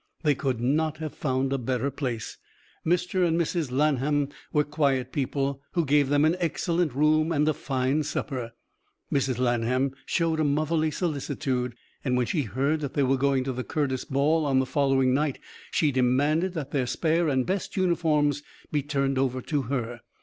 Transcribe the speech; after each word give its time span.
They 0.23 0.33
could 0.33 0.59
not 0.59 0.97
have 0.97 1.13
found 1.13 1.53
a 1.53 1.59
better 1.59 1.91
place. 1.91 2.39
Mr. 2.83 3.23
and 3.23 3.39
Mrs. 3.39 3.69
Lanham 3.71 4.29
were 4.51 4.63
quiet 4.63 5.11
people, 5.11 5.61
who 5.73 5.85
gave 5.85 6.09
them 6.09 6.25
an 6.25 6.35
excellent 6.39 6.95
room 6.95 7.31
and 7.31 7.47
a 7.47 7.53
fine 7.53 8.01
supper. 8.01 8.53
Mrs. 9.13 9.37
Lanham 9.37 9.93
showed 10.07 10.39
a 10.39 10.43
motherly 10.43 10.89
solicitude, 10.89 11.75
and 12.03 12.17
when 12.17 12.25
she 12.25 12.41
heard 12.41 12.79
that 12.79 12.95
they 12.95 13.03
were 13.03 13.15
going 13.15 13.43
to 13.43 13.53
the 13.53 13.63
Curtis 13.63 14.03
ball 14.03 14.43
on 14.43 14.57
the 14.57 14.65
following 14.65 15.13
night 15.13 15.37
she 15.69 15.91
demanded 15.91 16.53
that 16.55 16.71
their 16.71 16.87
spare 16.87 17.27
and 17.29 17.45
best 17.45 17.77
uniforms 17.77 18.41
be 18.71 18.81
turned 18.81 19.19
over 19.19 19.39
to 19.39 19.61
her. 19.69 20.01